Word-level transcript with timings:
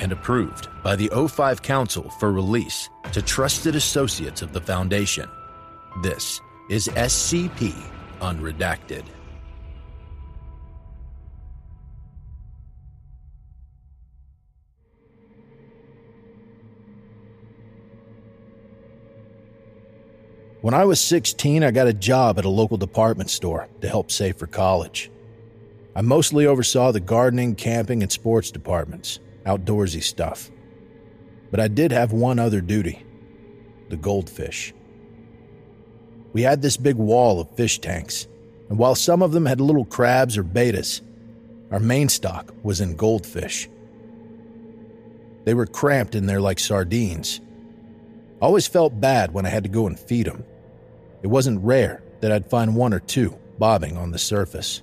and 0.00 0.12
approved 0.12 0.68
by 0.82 0.96
the 0.96 1.08
O5 1.08 1.62
Council 1.62 2.10
for 2.18 2.32
release 2.32 2.88
to 3.12 3.22
trusted 3.22 3.74
associates 3.74 4.42
of 4.42 4.52
the 4.52 4.60
Foundation. 4.60 5.28
This 6.02 6.40
is 6.68 6.88
SCP 6.88 7.74
Unredacted. 8.20 9.04
When 20.66 20.74
I 20.74 20.84
was 20.84 21.00
16, 21.00 21.62
I 21.62 21.70
got 21.70 21.86
a 21.86 21.92
job 21.92 22.40
at 22.40 22.44
a 22.44 22.48
local 22.48 22.76
department 22.76 23.30
store 23.30 23.68
to 23.82 23.88
help 23.88 24.10
save 24.10 24.36
for 24.36 24.48
college. 24.48 25.12
I 25.94 26.00
mostly 26.00 26.44
oversaw 26.44 26.90
the 26.90 26.98
gardening, 26.98 27.54
camping, 27.54 28.02
and 28.02 28.10
sports 28.10 28.50
departments, 28.50 29.20
outdoorsy 29.46 30.02
stuff. 30.02 30.50
But 31.50 31.60
I 31.60 31.68
did 31.68 31.92
have 31.92 32.12
one 32.12 32.38
other 32.38 32.60
duty 32.60 33.02
the 33.88 33.96
goldfish. 33.96 34.74
We 36.32 36.42
had 36.42 36.60
this 36.60 36.76
big 36.76 36.96
wall 36.96 37.40
of 37.40 37.54
fish 37.56 37.78
tanks, 37.78 38.26
and 38.68 38.78
while 38.78 38.96
some 38.96 39.22
of 39.22 39.30
them 39.30 39.46
had 39.46 39.60
little 39.60 39.84
crabs 39.84 40.36
or 40.36 40.42
bettas, 40.42 41.00
our 41.70 41.78
main 41.78 42.08
stock 42.08 42.52
was 42.62 42.80
in 42.80 42.96
goldfish. 42.96 43.68
They 45.44 45.54
were 45.54 45.66
cramped 45.66 46.16
in 46.16 46.26
there 46.26 46.40
like 46.40 46.58
sardines. 46.58 47.40
I 48.42 48.44
always 48.44 48.66
felt 48.66 49.00
bad 49.00 49.32
when 49.32 49.46
I 49.46 49.50
had 49.50 49.62
to 49.62 49.68
go 49.68 49.86
and 49.86 49.98
feed 49.98 50.26
them. 50.26 50.44
It 51.22 51.28
wasn't 51.28 51.64
rare 51.64 52.02
that 52.20 52.32
I'd 52.32 52.50
find 52.50 52.74
one 52.74 52.92
or 52.92 53.00
two 53.00 53.38
bobbing 53.58 53.96
on 53.96 54.10
the 54.10 54.18
surface. 54.18 54.82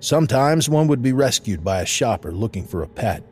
Sometimes 0.00 0.68
one 0.68 0.88
would 0.88 1.02
be 1.02 1.12
rescued 1.12 1.64
by 1.64 1.80
a 1.80 1.86
shopper 1.86 2.32
looking 2.32 2.64
for 2.64 2.82
a 2.82 2.88
pet. 2.88 3.22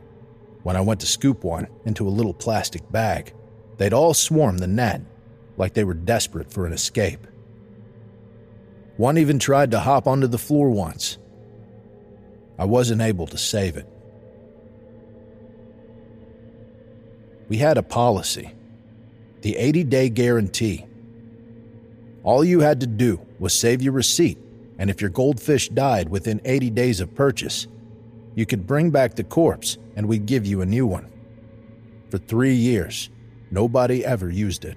When 0.63 0.77
I 0.77 0.81
went 0.81 1.01
to 1.01 1.07
scoop 1.07 1.45
one 1.45 1.69
into 1.85 2.09
a 2.09 2.11
little 2.11 2.35
plastic 2.35 2.91
bag, 2.91 3.35
they'd 3.77 3.93
all 3.93 4.15
swarm 4.15 4.59
the 4.59 4.67
net 4.67 5.03
like 5.57 5.75
they 5.75 5.85
were 5.85 5.95
desperate 5.95 6.51
for 6.51 6.67
an 6.67 6.73
escape. 6.73 7.27
One 8.97 9.19
even 9.19 9.39
tried 9.39 9.73
to 9.73 9.81
hop 9.81 10.07
onto 10.07 10.27
the 10.27 10.39
floor 10.39 10.71
once. 10.71 11.19
I 12.59 12.65
wasn't 12.65 13.03
able 13.03 13.27
to 13.27 13.39
save 13.39 13.77
it. 13.77 13.89
We 17.49 17.59
had 17.59 17.77
a 17.77 17.83
policy 17.83 18.53
the 19.43 19.57
80 19.57 19.85
day 19.85 20.09
guarantee. 20.09 20.87
All 22.23 22.43
you 22.43 22.61
had 22.61 22.81
to 22.81 22.87
do 22.87 23.21
was 23.39 23.53
save 23.53 23.83
your 23.83 23.93
receipt, 23.93 24.39
and 24.79 24.91
if 24.91 25.01
your 25.01 25.11
goldfish 25.11 25.69
died 25.69 26.09
within 26.09 26.41
80 26.45 26.71
days 26.71 27.01
of 27.01 27.15
purchase, 27.15 27.67
you 28.35 28.47
could 28.47 28.67
bring 28.67 28.91
back 28.91 29.15
the 29.15 29.25
corpse 29.25 29.79
and 29.97 30.07
we'd 30.07 30.27
give 30.27 30.45
you 30.47 30.61
a 30.61 30.67
new 30.67 30.87
one. 30.87 31.11
For 32.11 32.19
three 32.19 32.55
years, 32.55 33.11
nobody 33.51 34.05
ever 34.05 34.31
used 34.31 34.65
it. 34.65 34.77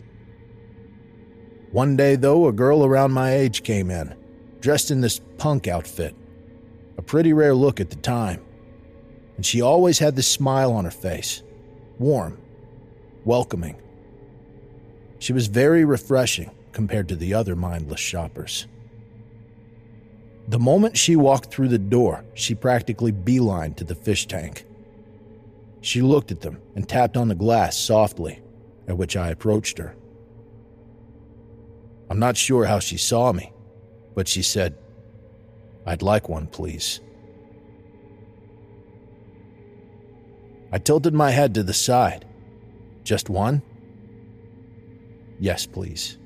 One 1.72 1.98
day, 1.98 2.16
though, 2.16 2.48
a 2.48 2.54
girl 2.54 2.86
around 2.86 3.12
my 3.12 3.34
age 3.34 3.64
came 3.64 3.92
in, 3.92 4.16
dressed 4.62 4.90
in 4.90 5.02
this 5.02 5.20
punk 5.38 5.68
outfit. 5.68 6.16
A 6.98 7.02
pretty 7.02 7.34
rare 7.34 7.54
look 7.54 7.80
at 7.80 7.90
the 7.90 7.98
time. 7.98 8.44
And 9.36 9.46
she 9.46 9.62
always 9.62 10.00
had 10.00 10.16
this 10.16 10.28
smile 10.28 10.72
on 10.74 10.86
her 10.86 10.92
face 10.92 11.44
warm, 12.00 12.40
welcoming. 13.26 13.76
She 15.20 15.34
was 15.34 15.48
very 15.48 15.84
refreshing 15.84 16.52
compared 16.72 17.10
to 17.10 17.16
the 17.16 17.34
other 17.34 17.56
mindless 17.56 18.00
shoppers. 18.00 18.68
The 20.48 20.60
moment 20.60 20.98
she 20.98 21.16
walked 21.16 21.52
through 21.52 21.68
the 21.68 21.78
door, 21.78 22.24
she 22.34 22.56
practically 22.56 23.12
beelined 23.12 23.76
to 23.78 23.84
the 23.84 23.96
fish 23.96 24.28
tank. 24.28 24.66
She 25.82 26.02
looked 26.02 26.32
at 26.32 26.42
them 26.42 26.62
and 26.76 26.88
tapped 26.88 27.18
on 27.18 27.28
the 27.28 27.36
glass 27.36 27.78
softly, 27.78 28.42
at 28.88 28.98
which 28.98 29.18
I 29.18 29.30
approached 29.30 29.78
her. 29.78 29.96
I'm 32.10 32.20
not 32.20 32.38
sure 32.38 32.66
how 32.66 32.80
she 32.80 32.98
saw 32.98 33.34
me, 33.34 33.52
but 34.16 34.30
she 34.30 34.42
said, 34.42 34.78
I'd 35.86 36.02
like 36.02 36.30
one, 36.30 36.48
please. 36.48 37.02
I 40.72 40.78
tilted 40.78 41.14
my 41.14 41.32
head 41.32 41.54
to 41.56 41.64
the 41.64 41.74
side. 41.74 42.26
Just 43.04 43.30
one? 43.30 43.62
Yes, 45.40 45.66
please. 45.66 46.18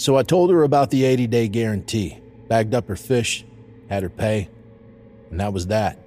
So 0.00 0.16
I 0.16 0.22
told 0.22 0.48
her 0.48 0.62
about 0.62 0.88
the 0.88 1.04
80 1.04 1.26
day 1.26 1.46
guarantee, 1.46 2.18
bagged 2.48 2.74
up 2.74 2.88
her 2.88 2.96
fish, 2.96 3.44
had 3.90 4.02
her 4.02 4.08
pay, 4.08 4.48
and 5.30 5.38
that 5.40 5.52
was 5.52 5.66
that. 5.66 5.98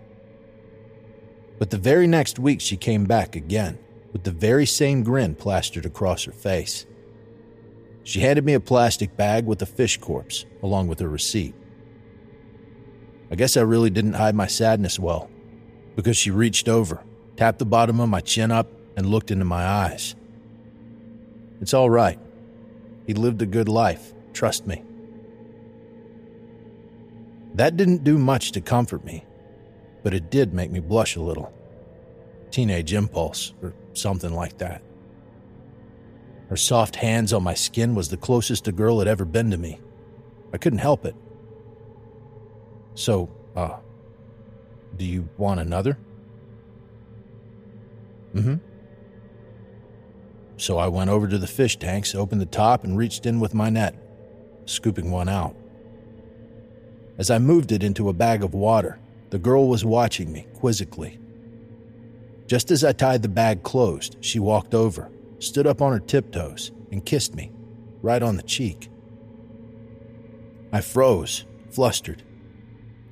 But 1.59 1.69
the 1.69 1.77
very 1.77 2.07
next 2.07 2.39
week, 2.39 2.59
she 2.59 2.75
came 2.75 3.03
back 3.03 3.35
again 3.35 3.77
with 4.11 4.23
the 4.23 4.31
very 4.31 4.65
same 4.65 5.03
grin 5.03 5.35
plastered 5.35 5.85
across 5.85 6.23
her 6.23 6.31
face. 6.31 6.87
She 8.01 8.19
handed 8.19 8.43
me 8.43 8.55
a 8.55 8.59
plastic 8.59 9.15
bag 9.15 9.45
with 9.45 9.61
a 9.61 9.67
fish 9.67 9.99
corpse, 9.99 10.47
along 10.63 10.87
with 10.87 10.99
her 10.99 11.07
receipt. 11.07 11.53
I 13.29 13.35
guess 13.35 13.55
I 13.55 13.61
really 13.61 13.91
didn't 13.91 14.13
hide 14.13 14.33
my 14.33 14.47
sadness 14.47 14.97
well, 14.97 15.29
because 15.95 16.17
she 16.17 16.31
reached 16.31 16.67
over, 16.67 17.03
tapped 17.37 17.59
the 17.59 17.65
bottom 17.65 17.99
of 17.99 18.09
my 18.09 18.21
chin 18.21 18.49
up, 18.49 18.71
and 18.97 19.05
looked 19.05 19.29
into 19.29 19.45
my 19.45 19.63
eyes. 19.63 20.15
It's 21.61 21.75
all 21.75 21.91
right. 21.91 22.17
He 23.05 23.13
lived 23.13 23.41
a 23.41 23.45
good 23.45 23.67
life, 23.67 24.13
trust 24.33 24.65
me. 24.65 24.83
That 27.55 27.77
didn't 27.77 28.03
do 28.03 28.17
much 28.17 28.51
to 28.53 28.61
comfort 28.61 29.03
me, 29.03 29.25
but 30.03 30.13
it 30.13 30.31
did 30.31 30.53
make 30.53 30.71
me 30.71 30.79
blush 30.79 31.15
a 31.15 31.21
little. 31.21 31.53
Teenage 32.49 32.93
impulse, 32.93 33.53
or 33.61 33.73
something 33.93 34.33
like 34.33 34.57
that. 34.59 34.81
Her 36.49 36.57
soft 36.57 36.95
hands 36.95 37.33
on 37.33 37.43
my 37.43 37.53
skin 37.53 37.95
was 37.95 38.09
the 38.09 38.17
closest 38.17 38.67
a 38.67 38.71
girl 38.71 38.99
had 38.99 39.07
ever 39.07 39.25
been 39.25 39.51
to 39.51 39.57
me. 39.57 39.79
I 40.53 40.57
couldn't 40.57 40.79
help 40.79 41.05
it. 41.05 41.15
So, 42.95 43.29
uh, 43.55 43.77
do 44.97 45.05
you 45.05 45.27
want 45.37 45.59
another? 45.59 45.97
Mm 48.35 48.43
hmm. 48.43 48.72
So 50.57 50.77
I 50.77 50.87
went 50.87 51.09
over 51.09 51.27
to 51.27 51.37
the 51.37 51.47
fish 51.47 51.77
tanks, 51.77 52.15
opened 52.15 52.41
the 52.41 52.45
top, 52.45 52.83
and 52.83 52.97
reached 52.97 53.25
in 53.25 53.39
with 53.39 53.53
my 53.53 53.69
net, 53.69 53.95
scooping 54.65 55.11
one 55.11 55.29
out. 55.29 55.55
As 57.17 57.29
I 57.29 57.39
moved 57.39 57.71
it 57.71 57.83
into 57.83 58.09
a 58.09 58.13
bag 58.13 58.43
of 58.43 58.53
water, 58.53 58.99
the 59.29 59.39
girl 59.39 59.67
was 59.67 59.85
watching 59.85 60.31
me 60.31 60.47
quizzically. 60.55 61.19
Just 62.47 62.71
as 62.71 62.83
I 62.83 62.91
tied 62.91 63.21
the 63.21 63.29
bag 63.29 63.63
closed, 63.63 64.17
she 64.21 64.39
walked 64.39 64.73
over, 64.73 65.09
stood 65.39 65.67
up 65.67 65.81
on 65.81 65.91
her 65.91 65.99
tiptoes, 65.99 66.71
and 66.91 67.05
kissed 67.05 67.35
me, 67.35 67.51
right 68.01 68.21
on 68.21 68.35
the 68.37 68.43
cheek. 68.43 68.89
I 70.71 70.81
froze, 70.81 71.45
flustered, 71.71 72.23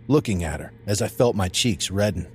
looking 0.07 0.43
at 0.43 0.59
her 0.59 0.73
as 0.85 1.01
I 1.01 1.07
felt 1.07 1.35
my 1.35 1.47
cheeks 1.47 1.91
redden. 1.91 2.27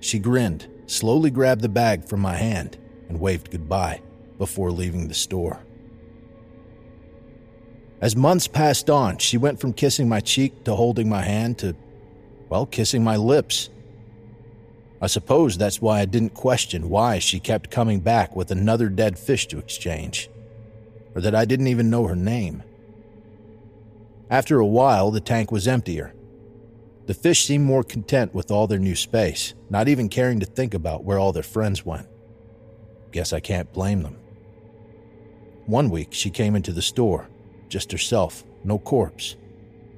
She 0.00 0.18
grinned, 0.18 0.68
slowly 0.86 1.30
grabbed 1.30 1.62
the 1.62 1.68
bag 1.68 2.04
from 2.08 2.20
my 2.20 2.36
hand, 2.36 2.78
and 3.08 3.20
waved 3.20 3.50
goodbye 3.50 4.00
before 4.38 4.70
leaving 4.70 5.08
the 5.08 5.14
store. 5.14 5.60
As 8.00 8.14
months 8.14 8.46
passed 8.46 8.88
on, 8.88 9.18
she 9.18 9.36
went 9.36 9.60
from 9.60 9.72
kissing 9.72 10.08
my 10.08 10.20
cheek 10.20 10.64
to 10.64 10.74
holding 10.74 11.08
my 11.08 11.22
hand 11.22 11.58
to, 11.58 11.74
well, 12.48 12.66
kissing 12.66 13.02
my 13.02 13.16
lips 13.16 13.70
I 15.00 15.06
suppose 15.06 15.56
that's 15.56 15.80
why 15.80 16.00
I 16.00 16.06
didn't 16.06 16.34
question 16.34 16.88
why 16.88 17.20
she 17.20 17.38
kept 17.38 17.70
coming 17.70 18.00
back 18.00 18.34
with 18.34 18.50
another 18.50 18.88
dead 18.88 19.16
fish 19.18 19.46
to 19.48 19.58
exchange, 19.58 20.28
or 21.14 21.20
that 21.20 21.36
I 21.36 21.44
didn't 21.44 21.68
even 21.68 21.88
know 21.88 22.06
her 22.08 22.16
name. 22.16 22.64
After 24.28 24.58
a 24.58 24.66
while, 24.66 25.10
the 25.10 25.20
tank 25.20 25.52
was 25.52 25.68
emptier. 25.68 26.14
The 27.06 27.14
fish 27.14 27.44
seemed 27.44 27.64
more 27.64 27.84
content 27.84 28.34
with 28.34 28.50
all 28.50 28.66
their 28.66 28.80
new 28.80 28.96
space, 28.96 29.54
not 29.70 29.88
even 29.88 30.08
caring 30.08 30.40
to 30.40 30.46
think 30.46 30.74
about 30.74 31.04
where 31.04 31.18
all 31.18 31.32
their 31.32 31.44
friends 31.44 31.86
went. 31.86 32.08
Guess 33.12 33.32
I 33.32 33.40
can't 33.40 33.72
blame 33.72 34.02
them. 34.02 34.16
One 35.66 35.90
week, 35.90 36.08
she 36.12 36.30
came 36.30 36.56
into 36.56 36.72
the 36.72 36.82
store, 36.82 37.28
just 37.68 37.92
herself, 37.92 38.44
no 38.64 38.78
corpse. 38.78 39.36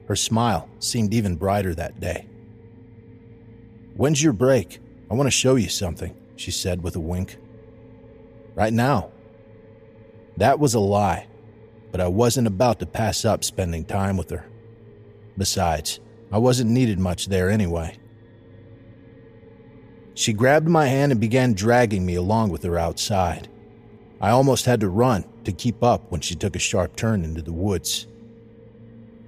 Her 0.09 0.17
smile 0.17 0.69
seemed 0.81 1.15
even 1.15 1.37
brighter 1.37 1.75
that 1.75 2.01
day. 2.01 2.27
When's 3.95 4.23
your 4.23 4.33
break? 4.33 4.81
I 5.11 5.15
want 5.15 5.27
to 5.27 5.31
show 5.31 5.55
you 5.55 5.69
something, 5.69 6.17
she 6.37 6.51
said 6.51 6.83
with 6.83 6.97
a 6.97 7.01
wink. 7.01 7.37
Right 8.55 8.73
now. 8.73 9.11
That 10.37 10.59
was 10.59 10.75
a 10.75 10.81
lie, 10.81 11.27
but 11.93 12.01
I 12.01 12.09
wasn't 12.09 12.47
about 12.47 12.81
to 12.81 12.87
pass 12.87 13.25
up 13.25 13.45
spending 13.45 13.85
time 13.85 14.17
with 14.17 14.31
her. 14.31 14.47
Besides, 15.37 16.01
I 16.33 16.39
wasn't 16.39 16.71
needed 16.71 16.99
much 16.99 17.27
there 17.27 17.51
anyway. 17.51 17.97
She 20.21 20.35
grabbed 20.35 20.69
my 20.69 20.85
hand 20.85 21.13
and 21.13 21.21
began 21.21 21.55
dragging 21.55 22.05
me 22.05 22.15
along 22.15 22.51
with 22.51 22.63
her 22.65 22.79
outside. 22.79 23.49
I 24.21 24.29
almost 24.29 24.67
had 24.67 24.81
to 24.81 24.91
run 24.91 25.25
to 25.45 25.51
keep 25.51 25.83
up 25.83 26.13
when 26.13 26.21
she 26.21 26.35
took 26.35 26.55
a 26.55 26.59
sharp 26.59 26.95
turn 26.95 27.25
into 27.25 27.41
the 27.41 27.55
woods. 27.55 28.07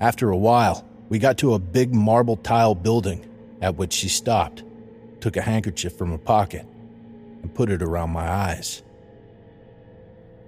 After 0.03 0.29
a 0.29 0.37
while, 0.37 0.87
we 1.09 1.19
got 1.19 1.39
to 1.39 1.55
a 1.55 1.59
big 1.59 1.95
marble 1.95 2.37
tile 2.37 2.75
building, 2.75 3.25
at 3.63 3.77
which 3.77 3.95
she 3.95 4.11
stopped, 4.11 4.65
took 5.21 5.39
a 5.39 5.41
handkerchief 5.41 5.97
from 5.97 6.11
her 6.11 6.19
pocket, 6.19 6.67
and 7.41 7.55
put 7.55 7.71
it 7.71 7.81
around 7.81 8.11
my 8.11 8.31
eyes. 8.31 8.83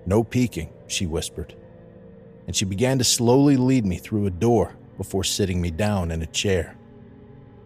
No 0.05 0.23
peeking, 0.23 0.69
she 0.89 1.07
whispered, 1.07 1.55
and 2.47 2.55
she 2.55 2.67
began 2.67 2.99
to 2.99 3.05
slowly 3.05 3.57
lead 3.57 3.87
me 3.87 3.97
through 3.97 4.27
a 4.27 4.31
door 4.31 4.77
before 4.99 5.25
sitting 5.25 5.63
me 5.63 5.71
down 5.71 6.11
in 6.11 6.21
a 6.21 6.27
chair. 6.27 6.77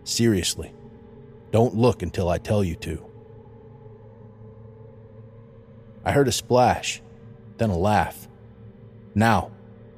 Seriously, 0.04 0.72
don't 1.50 1.75
look 1.75 2.03
until 2.03 2.29
I 2.29 2.39
tell 2.39 2.62
you 2.62 2.75
to. 2.77 3.05
I 6.05 6.12
heard 6.12 6.29
a 6.29 6.33
splash, 6.33 7.03
then 7.59 7.71
a 7.71 7.77
laugh. 7.77 8.29
Now, 9.15 9.50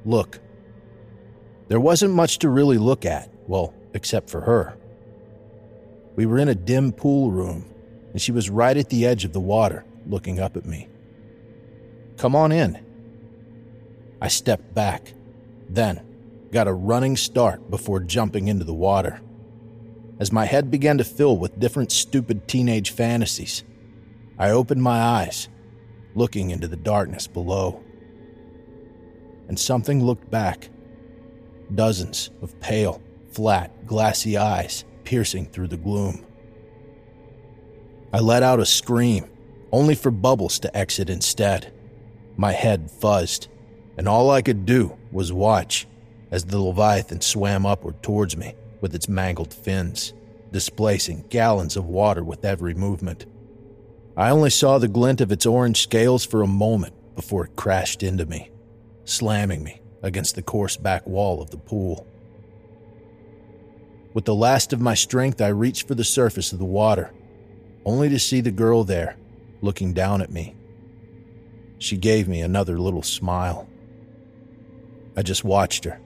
look. 0.05 0.39
There 1.67 1.79
wasn't 1.79 2.13
much 2.13 2.39
to 2.39 2.49
really 2.49 2.77
look 2.77 3.05
at, 3.05 3.29
well, 3.47 3.73
except 3.93 4.29
for 4.29 4.41
her. 4.41 4.77
We 6.15 6.25
were 6.25 6.37
in 6.37 6.49
a 6.49 6.55
dim 6.55 6.91
pool 6.91 7.31
room, 7.31 7.65
and 8.11 8.21
she 8.21 8.31
was 8.31 8.49
right 8.49 8.75
at 8.75 8.89
the 8.89 9.05
edge 9.05 9.23
of 9.23 9.31
the 9.31 9.39
water, 9.39 9.85
looking 10.05 10.39
up 10.39 10.57
at 10.57 10.65
me. 10.65 10.89
Come 12.17 12.35
on 12.35 12.51
in. 12.51 12.85
I 14.21 14.27
stepped 14.27 14.73
back, 14.73 15.13
then 15.69 16.01
got 16.51 16.67
a 16.67 16.73
running 16.73 17.15
start 17.15 17.69
before 17.71 18.01
jumping 18.01 18.49
into 18.49 18.65
the 18.65 18.73
water. 18.73 19.21
As 20.21 20.31
my 20.31 20.45
head 20.45 20.69
began 20.69 20.99
to 20.99 21.03
fill 21.03 21.35
with 21.35 21.59
different 21.59 21.91
stupid 21.91 22.47
teenage 22.47 22.91
fantasies, 22.91 23.63
I 24.37 24.51
opened 24.51 24.83
my 24.83 25.01
eyes, 25.01 25.49
looking 26.13 26.51
into 26.51 26.67
the 26.67 26.77
darkness 26.77 27.25
below. 27.25 27.81
And 29.47 29.57
something 29.59 30.05
looked 30.05 30.29
back. 30.29 30.69
Dozens 31.73 32.29
of 32.43 32.59
pale, 32.59 33.01
flat, 33.31 33.87
glassy 33.87 34.37
eyes 34.37 34.85
piercing 35.05 35.47
through 35.47 35.69
the 35.69 35.77
gloom. 35.77 36.23
I 38.13 38.19
let 38.19 38.43
out 38.43 38.59
a 38.59 38.65
scream, 38.67 39.27
only 39.71 39.95
for 39.95 40.11
Bubbles 40.11 40.59
to 40.59 40.77
exit 40.77 41.09
instead. 41.09 41.73
My 42.37 42.51
head 42.51 42.91
fuzzed, 42.91 43.47
and 43.97 44.07
all 44.07 44.29
I 44.29 44.43
could 44.43 44.67
do 44.67 44.95
was 45.11 45.33
watch 45.33 45.87
as 46.29 46.45
the 46.45 46.59
Leviathan 46.59 47.21
swam 47.21 47.65
upward 47.65 48.03
towards 48.03 48.37
me 48.37 48.53
with 48.81 48.93
its 48.95 49.07
mangled 49.07 49.53
fins, 49.53 50.13
displacing 50.51 51.25
gallons 51.29 51.77
of 51.77 51.85
water 51.85 52.23
with 52.23 52.43
every 52.43 52.73
movement. 52.73 53.25
I 54.17 54.31
only 54.31 54.49
saw 54.49 54.77
the 54.77 54.87
glint 54.87 55.21
of 55.21 55.31
its 55.31 55.45
orange 55.45 55.81
scales 55.81 56.25
for 56.25 56.41
a 56.41 56.47
moment 56.47 56.93
before 57.15 57.45
it 57.45 57.55
crashed 57.55 58.03
into 58.03 58.25
me, 58.25 58.49
slamming 59.05 59.63
me 59.63 59.81
against 60.03 60.35
the 60.35 60.41
coarse 60.41 60.75
back 60.75 61.07
wall 61.07 61.41
of 61.41 61.51
the 61.51 61.57
pool. 61.57 62.05
With 64.13 64.25
the 64.25 64.35
last 64.35 64.73
of 64.73 64.81
my 64.81 64.95
strength, 64.95 65.39
I 65.39 65.47
reached 65.47 65.87
for 65.87 65.95
the 65.95 66.03
surface 66.03 66.51
of 66.51 66.59
the 66.59 66.65
water, 66.65 67.13
only 67.85 68.09
to 68.09 68.19
see 68.19 68.41
the 68.41 68.51
girl 68.51 68.83
there, 68.83 69.15
looking 69.61 69.93
down 69.93 70.21
at 70.21 70.31
me. 70.31 70.55
She 71.77 71.97
gave 71.97 72.27
me 72.27 72.41
another 72.41 72.77
little 72.77 73.03
smile. 73.03 73.69
I 75.15 75.21
just 75.21 75.43
watched 75.43 75.85
her, 75.85 75.99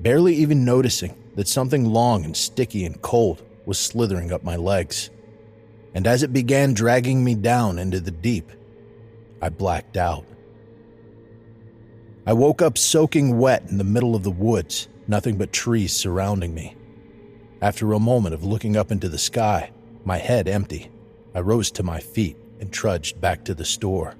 barely 0.00 0.34
even 0.34 0.64
noticing 0.64 1.16
that 1.34 1.48
something 1.48 1.86
long 1.86 2.24
and 2.24 2.36
sticky 2.36 2.84
and 2.84 3.00
cold 3.02 3.42
was 3.66 3.78
slithering 3.78 4.32
up 4.32 4.42
my 4.42 4.56
legs. 4.56 5.10
And 5.94 6.06
as 6.06 6.22
it 6.22 6.32
began 6.32 6.74
dragging 6.74 7.22
me 7.22 7.34
down 7.34 7.78
into 7.78 8.00
the 8.00 8.10
deep, 8.10 8.50
I 9.40 9.48
blacked 9.48 9.96
out. 9.96 10.26
I 12.26 12.32
woke 12.32 12.62
up 12.62 12.78
soaking 12.78 13.38
wet 13.38 13.64
in 13.68 13.78
the 13.78 13.84
middle 13.84 14.14
of 14.14 14.22
the 14.22 14.30
woods, 14.30 14.88
nothing 15.08 15.36
but 15.36 15.52
trees 15.52 15.94
surrounding 15.94 16.54
me. 16.54 16.76
After 17.60 17.92
a 17.92 17.98
moment 17.98 18.34
of 18.34 18.44
looking 18.44 18.76
up 18.76 18.92
into 18.92 19.08
the 19.08 19.18
sky, 19.18 19.72
my 20.04 20.18
head 20.18 20.48
empty, 20.48 20.90
I 21.34 21.40
rose 21.40 21.70
to 21.72 21.82
my 21.82 22.00
feet 22.00 22.36
and 22.60 22.72
trudged 22.72 23.20
back 23.20 23.44
to 23.44 23.54
the 23.54 23.64
store. 23.64 24.14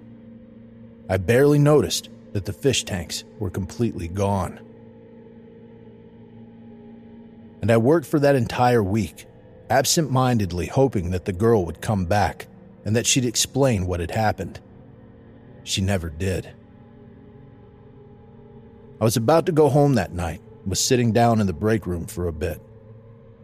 I 1.08 1.16
barely 1.16 1.58
noticed 1.58 2.08
that 2.32 2.44
the 2.44 2.52
fish 2.52 2.84
tanks 2.84 3.24
were 3.38 3.50
completely 3.50 4.08
gone. 4.08 4.60
And 7.62 7.70
I 7.70 7.76
worked 7.76 8.06
for 8.06 8.18
that 8.18 8.34
entire 8.34 8.82
week, 8.82 9.26
absent 9.70 10.10
mindedly 10.10 10.66
hoping 10.66 11.10
that 11.12 11.24
the 11.24 11.32
girl 11.32 11.64
would 11.64 11.80
come 11.80 12.04
back 12.04 12.48
and 12.84 12.96
that 12.96 13.06
she'd 13.06 13.24
explain 13.24 13.86
what 13.86 14.00
had 14.00 14.10
happened. 14.10 14.60
She 15.62 15.80
never 15.80 16.10
did. 16.10 16.52
I 19.00 19.04
was 19.04 19.16
about 19.16 19.46
to 19.46 19.52
go 19.52 19.68
home 19.68 19.94
that 19.94 20.12
night, 20.12 20.40
was 20.66 20.80
sitting 20.80 21.12
down 21.12 21.40
in 21.40 21.46
the 21.46 21.52
break 21.52 21.86
room 21.86 22.06
for 22.06 22.26
a 22.26 22.32
bit. 22.32 22.60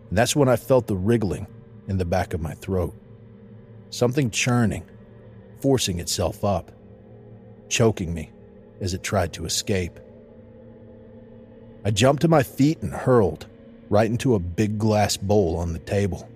And 0.08 0.18
that's 0.18 0.34
when 0.34 0.48
I 0.48 0.56
felt 0.56 0.88
the 0.88 0.96
wriggling 0.96 1.46
in 1.86 1.98
the 1.98 2.04
back 2.04 2.34
of 2.34 2.40
my 2.40 2.54
throat. 2.54 2.94
Something 3.90 4.30
churning, 4.30 4.84
forcing 5.60 6.00
itself 6.00 6.44
up, 6.44 6.72
choking 7.68 8.12
me 8.12 8.30
as 8.80 8.94
it 8.94 9.04
tried 9.04 9.32
to 9.34 9.44
escape. 9.44 10.00
I 11.84 11.92
jumped 11.92 12.22
to 12.22 12.28
my 12.28 12.42
feet 12.42 12.82
and 12.82 12.92
hurled 12.92 13.46
right 13.88 14.10
into 14.10 14.34
a 14.34 14.40
big 14.40 14.78
glass 14.78 15.16
bowl 15.16 15.56
on 15.56 15.72
the 15.72 15.78
table. 15.78 16.28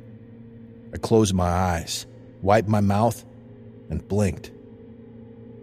I 0.92 0.98
closed 0.98 1.34
my 1.34 1.48
eyes, 1.48 2.06
wiped 2.42 2.68
my 2.68 2.80
mouth, 2.80 3.24
and 3.90 4.06
blinked. 4.06 4.50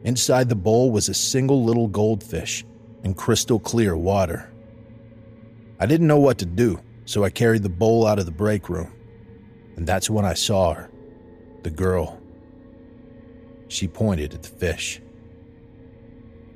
Inside 0.04 0.50
the 0.50 0.56
bowl 0.56 0.92
was 0.92 1.10
a 1.10 1.14
single 1.14 1.64
little 1.64 1.88
goldfish 1.88 2.66
in 3.04 3.14
crystal 3.14 3.60
clear 3.60 3.98
water. 3.98 4.52
I 5.80 5.86
didn't 5.86 6.08
know 6.08 6.20
what 6.20 6.38
to 6.40 6.46
do, 6.46 6.80
so 7.06 7.24
I 7.24 7.30
carried 7.30 7.64
the 7.64 7.70
bowl 7.70 8.06
out 8.06 8.20
of 8.20 8.26
the 8.26 8.32
break 8.32 8.70
room. 8.70 8.94
And 9.76 9.88
that's 9.88 10.10
when 10.10 10.26
I 10.26 10.34
saw 10.34 10.74
her, 10.74 10.90
the 11.64 11.70
girl. 11.70 12.22
She 13.68 13.88
pointed 13.88 14.34
at 14.34 14.44
the 14.44 14.50
fish. 14.50 15.02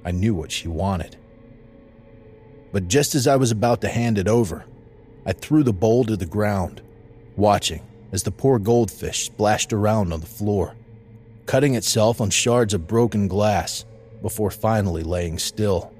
I 0.03 0.11
knew 0.11 0.35
what 0.35 0.51
she 0.51 0.67
wanted. 0.67 1.15
But 2.71 2.87
just 2.87 3.15
as 3.15 3.27
I 3.27 3.35
was 3.35 3.51
about 3.51 3.81
to 3.81 3.87
hand 3.87 4.17
it 4.17 4.27
over, 4.27 4.65
I 5.25 5.33
threw 5.33 5.63
the 5.63 5.73
bowl 5.73 6.03
to 6.05 6.17
the 6.17 6.25
ground, 6.25 6.81
watching 7.35 7.81
as 8.11 8.23
the 8.23 8.31
poor 8.31 8.59
goldfish 8.59 9.25
splashed 9.25 9.73
around 9.73 10.13
on 10.13 10.19
the 10.19 10.25
floor, 10.25 10.75
cutting 11.45 11.75
itself 11.75 12.21
on 12.21 12.29
shards 12.29 12.73
of 12.73 12.87
broken 12.87 13.27
glass 13.27 13.85
before 14.21 14.51
finally 14.51 15.03
laying 15.03 15.39
still. 15.39 15.93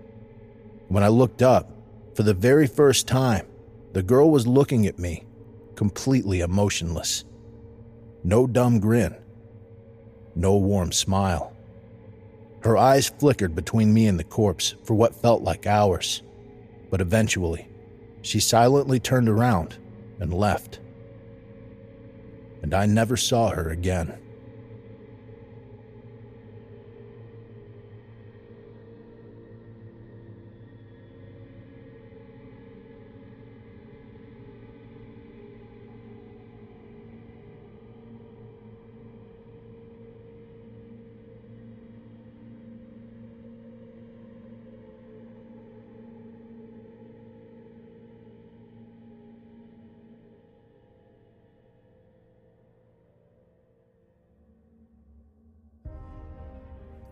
When 0.87 1.03
I 1.03 1.07
looked 1.07 1.41
up, 1.41 1.71
for 2.15 2.23
the 2.23 2.33
very 2.33 2.67
first 2.67 3.07
time, 3.07 3.47
the 3.93 4.03
girl 4.03 4.29
was 4.29 4.45
looking 4.45 4.85
at 4.87 4.99
me, 4.99 5.23
completely 5.75 6.41
emotionless. 6.41 7.25
No 8.23 8.45
dumb 8.45 8.79
grin, 8.79 9.15
no 10.35 10.55
warm 10.57 10.91
smile. 10.91 11.53
Her 12.61 12.77
eyes 12.77 13.09
flickered 13.09 13.55
between 13.55 13.93
me 13.93 14.07
and 14.07 14.19
the 14.19 14.23
corpse 14.23 14.75
for 14.83 14.93
what 14.93 15.15
felt 15.15 15.41
like 15.41 15.67
hours, 15.67 16.21
but 16.89 17.01
eventually, 17.01 17.67
she 18.23 18.39
silently 18.39 18.99
turned 18.99 19.29
around 19.29 19.75
and 20.19 20.33
left. 20.33 20.79
And 22.63 22.73
I 22.73 22.87
never 22.87 23.17
saw 23.17 23.49
her 23.51 23.69
again. 23.69 24.17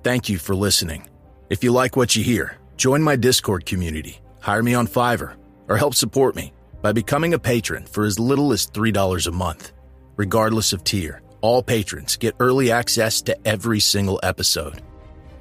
Thank 0.03 0.29
you 0.29 0.39
for 0.39 0.55
listening. 0.55 1.07
If 1.51 1.63
you 1.63 1.71
like 1.71 1.95
what 1.95 2.15
you 2.15 2.23
hear, 2.23 2.57
join 2.75 3.03
my 3.03 3.15
Discord 3.15 3.67
community, 3.67 4.19
hire 4.39 4.63
me 4.63 4.73
on 4.73 4.87
Fiverr, 4.87 5.35
or 5.67 5.77
help 5.77 5.93
support 5.93 6.35
me 6.35 6.53
by 6.81 6.91
becoming 6.91 7.35
a 7.35 7.39
patron 7.39 7.85
for 7.85 8.05
as 8.05 8.17
little 8.17 8.51
as 8.51 8.65
$3 8.65 9.27
a 9.27 9.31
month. 9.31 9.73
Regardless 10.17 10.73
of 10.73 10.83
tier, 10.83 11.21
all 11.41 11.61
patrons 11.61 12.17
get 12.17 12.35
early 12.39 12.71
access 12.71 13.21
to 13.21 13.47
every 13.47 13.79
single 13.79 14.19
episode. 14.23 14.81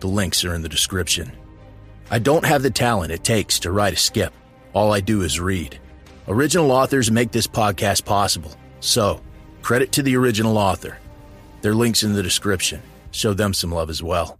The 0.00 0.08
links 0.08 0.44
are 0.44 0.54
in 0.54 0.60
the 0.60 0.68
description. 0.68 1.32
I 2.10 2.18
don't 2.18 2.44
have 2.44 2.62
the 2.62 2.70
talent 2.70 3.12
it 3.12 3.24
takes 3.24 3.60
to 3.60 3.72
write 3.72 3.94
a 3.94 3.96
skip. 3.96 4.34
All 4.74 4.92
I 4.92 5.00
do 5.00 5.22
is 5.22 5.40
read. 5.40 5.78
Original 6.28 6.70
authors 6.70 7.10
make 7.10 7.32
this 7.32 7.46
podcast 7.46 8.04
possible. 8.04 8.52
So, 8.80 9.22
credit 9.62 9.92
to 9.92 10.02
the 10.02 10.16
original 10.16 10.58
author. 10.58 10.98
Their 11.62 11.74
links 11.74 12.02
in 12.02 12.12
the 12.12 12.22
description. 12.22 12.82
Show 13.10 13.32
them 13.32 13.54
some 13.54 13.72
love 13.72 13.90
as 13.90 14.02
well. 14.02 14.39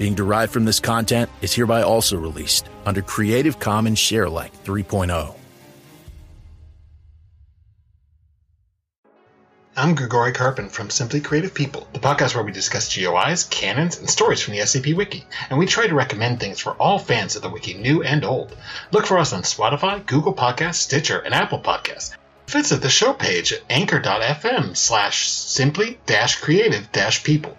being 0.00 0.14
derived 0.14 0.50
from 0.50 0.64
this 0.64 0.80
content, 0.80 1.30
is 1.42 1.52
hereby 1.52 1.82
also 1.82 2.16
released 2.16 2.66
under 2.86 3.02
Creative 3.02 3.60
Commons 3.60 3.98
Sharealike 3.98 4.52
3.0. 4.64 5.34
I'm 9.76 9.94
Grigori 9.94 10.32
Karpin 10.32 10.70
from 10.70 10.88
Simply 10.88 11.20
Creative 11.20 11.52
People, 11.52 11.86
the 11.92 11.98
podcast 11.98 12.34
where 12.34 12.42
we 12.42 12.50
discuss 12.50 12.96
GOIs, 12.96 13.44
canons, 13.50 13.98
and 13.98 14.08
stories 14.08 14.40
from 14.40 14.54
the 14.54 14.60
SCP 14.60 14.96
Wiki, 14.96 15.26
and 15.50 15.58
we 15.58 15.66
try 15.66 15.86
to 15.86 15.94
recommend 15.94 16.40
things 16.40 16.60
for 16.60 16.70
all 16.72 16.98
fans 16.98 17.36
of 17.36 17.42
the 17.42 17.50
Wiki, 17.50 17.74
new 17.74 18.02
and 18.02 18.24
old. 18.24 18.56
Look 18.92 19.04
for 19.04 19.18
us 19.18 19.34
on 19.34 19.42
Spotify, 19.42 20.06
Google 20.06 20.32
Podcasts, 20.32 20.76
Stitcher, 20.76 21.18
and 21.18 21.34
Apple 21.34 21.60
Podcasts. 21.60 22.16
Visit 22.48 22.80
the 22.80 22.88
show 22.88 23.12
page 23.12 23.52
at 23.52 23.60
anchor.fm 23.68 24.74
slash 24.74 25.28
simply-creative-people, 25.28 27.58